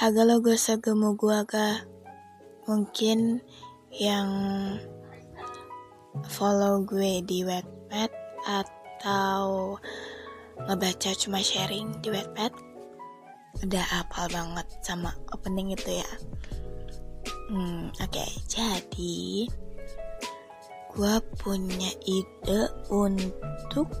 [0.00, 1.84] Hagalo gue segemu gua ga
[2.64, 3.44] mungkin
[3.92, 4.32] yang
[6.24, 8.08] follow gue di Wattpad
[8.48, 9.76] atau
[10.56, 12.48] ngebaca cuma sharing di Wattpad
[13.60, 16.10] udah apal banget sama opening itu ya.
[17.52, 18.08] Hmm oke.
[18.08, 18.30] Okay.
[18.48, 19.52] jadi
[20.96, 21.14] gue
[21.44, 23.92] punya ide untuk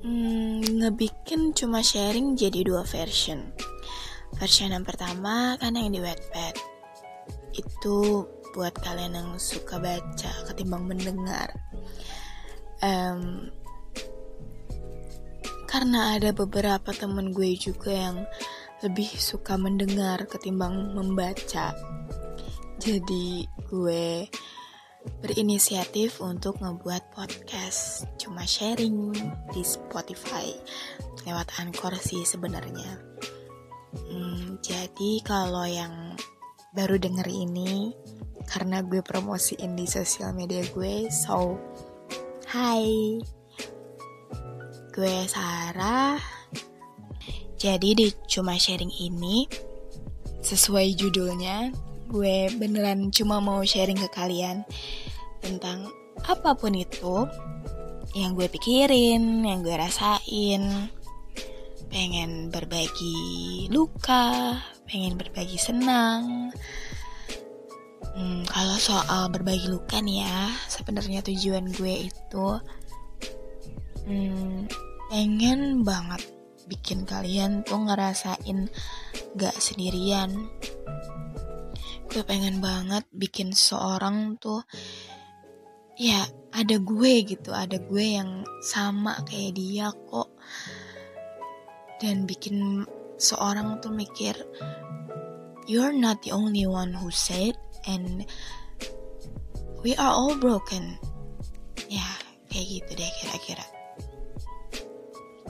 [0.00, 3.67] hmm, ngebikin cuma sharing jadi dua version
[4.36, 6.54] version yang pertama kan yang di Wattpad.
[7.56, 11.52] Itu buat kalian yang suka baca ketimbang mendengar.
[12.84, 13.50] Um,
[15.68, 18.16] karena ada beberapa temen gue juga yang
[18.80, 21.74] lebih suka mendengar ketimbang membaca.
[22.78, 24.30] Jadi gue
[25.20, 28.06] berinisiatif untuk ngebuat podcast.
[28.16, 29.12] Cuma sharing
[29.50, 30.54] di Spotify
[31.26, 33.17] lewat Anchor sih sebenarnya
[33.94, 36.16] hmm, jadi kalau yang
[36.76, 37.96] baru denger ini
[38.48, 41.56] karena gue promosiin di sosial media gue so
[42.48, 43.20] hai
[44.98, 46.18] gue Sarah.
[47.54, 49.46] Jadi di cuma sharing ini
[50.42, 51.70] sesuai judulnya
[52.10, 54.66] gue beneran cuma mau sharing ke kalian
[55.38, 55.86] tentang
[56.26, 57.30] apa pun itu
[58.18, 60.90] yang gue pikirin, yang gue rasain,
[61.88, 66.52] pengen berbagi luka, pengen berbagi senang.
[68.18, 72.48] Hmm, kalau soal berbagi luka nih ya, sebenarnya tujuan gue itu
[74.04, 74.68] hmm,
[75.08, 76.22] pengen banget
[76.68, 78.68] bikin kalian tuh ngerasain
[79.36, 80.50] gak sendirian.
[82.08, 84.64] Gue pengen banget bikin seorang tuh
[85.96, 90.32] ya ada gue gitu, ada gue yang sama kayak dia kok.
[91.98, 92.86] Dan bikin
[93.18, 94.38] seorang tuh mikir
[95.68, 97.52] you're not the only one who said
[97.84, 98.24] and
[99.84, 100.96] we are all broken.
[101.90, 102.06] Ya
[102.48, 103.66] kayak gitu deh kira-kira.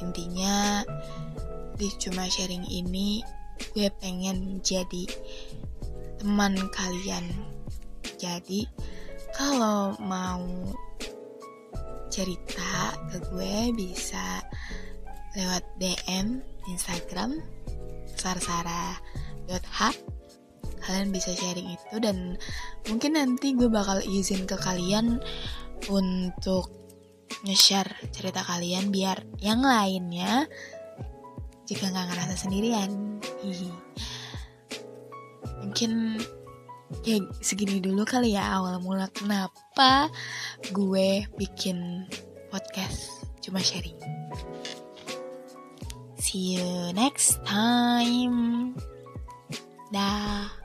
[0.00, 0.82] Intinya
[1.78, 3.22] di cuma sharing ini
[3.76, 5.04] gue pengen jadi
[6.18, 7.30] teman kalian.
[8.20, 8.66] Jadi
[9.32, 10.44] kalau mau
[12.10, 14.42] cerita ke gue bisa
[15.36, 17.38] lewat DM Instagram
[18.18, 19.80] sarsara.h
[20.80, 22.40] kalian bisa sharing itu dan
[22.88, 25.20] mungkin nanti gue bakal izin ke kalian
[25.92, 26.72] untuk
[27.44, 30.48] nge-share cerita kalian biar yang lainnya
[31.68, 33.22] jika nggak ngerasa sendirian.
[33.40, 33.70] Hihi.
[35.60, 36.16] mungkin
[37.04, 40.08] ya segini dulu kali ya awal mula kenapa
[40.72, 42.08] gue bikin
[42.50, 43.96] podcast cuma sharing
[46.30, 48.78] See you next time.
[49.90, 50.59] Dah.